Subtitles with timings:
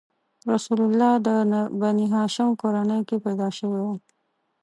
[0.51, 1.29] رسول الله د
[1.81, 3.87] بنیهاشم کورنۍ کې پیدا شوی و.